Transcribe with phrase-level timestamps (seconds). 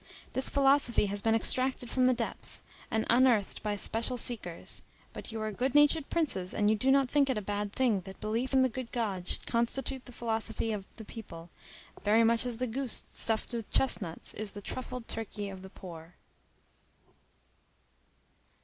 [0.33, 4.81] This philosophy has been extracted from the depths, and unearthed by special seekers.
[5.13, 8.01] But you are good natured princes, and you do not think it a bad thing
[8.05, 11.51] that belief in the good God should constitute the philosophy of the people,
[12.03, 16.15] very much as the goose stuffed with chestnuts is the truffled turkey of the poor."